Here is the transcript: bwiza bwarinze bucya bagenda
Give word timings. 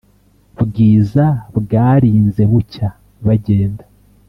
bwiza 0.63 1.25
bwarinze 1.57 2.41
bucya 2.51 2.89
bagenda 3.25 3.83